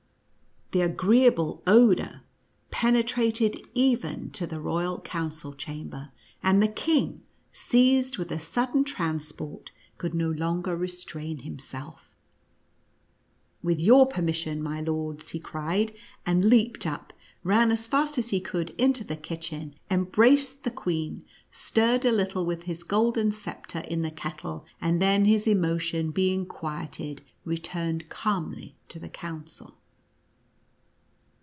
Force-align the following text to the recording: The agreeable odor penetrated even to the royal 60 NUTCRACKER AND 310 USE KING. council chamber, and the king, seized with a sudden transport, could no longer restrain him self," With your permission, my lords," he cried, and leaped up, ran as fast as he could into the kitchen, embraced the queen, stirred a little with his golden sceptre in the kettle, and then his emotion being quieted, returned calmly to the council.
The 0.73 0.79
agreeable 0.79 1.61
odor 1.67 2.21
penetrated 2.69 3.59
even 3.73 4.29
to 4.29 4.47
the 4.47 4.57
royal 4.61 4.99
60 4.99 5.01
NUTCRACKER 5.01 5.49
AND 5.51 5.59
310 5.59 5.81
USE 5.81 5.83
KING. 5.83 5.89
council 5.91 6.05
chamber, 6.05 6.09
and 6.41 6.63
the 6.63 6.67
king, 6.69 7.23
seized 7.51 8.17
with 8.17 8.31
a 8.31 8.39
sudden 8.39 8.85
transport, 8.85 9.71
could 9.97 10.13
no 10.13 10.29
longer 10.31 10.77
restrain 10.77 11.39
him 11.39 11.59
self," 11.59 12.15
With 13.61 13.81
your 13.81 14.05
permission, 14.05 14.63
my 14.63 14.79
lords," 14.79 15.31
he 15.31 15.41
cried, 15.41 15.93
and 16.25 16.45
leaped 16.45 16.87
up, 16.87 17.11
ran 17.43 17.69
as 17.69 17.85
fast 17.85 18.17
as 18.17 18.29
he 18.29 18.39
could 18.39 18.69
into 18.77 19.03
the 19.03 19.17
kitchen, 19.17 19.75
embraced 19.89 20.63
the 20.63 20.71
queen, 20.71 21.25
stirred 21.51 22.05
a 22.05 22.13
little 22.13 22.45
with 22.45 22.63
his 22.63 22.83
golden 22.85 23.33
sceptre 23.33 23.79
in 23.79 24.03
the 24.03 24.09
kettle, 24.11 24.65
and 24.79 25.01
then 25.01 25.25
his 25.25 25.47
emotion 25.47 26.11
being 26.11 26.45
quieted, 26.45 27.21
returned 27.43 28.07
calmly 28.07 28.77
to 28.87 28.99
the 28.99 29.09
council. 29.09 29.75